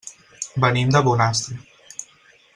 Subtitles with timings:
[0.63, 1.61] Venim de Bonastre.